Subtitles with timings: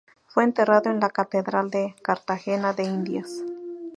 [0.29, 3.43] Fue enterrado en la Catedral de Cartagena de Indias.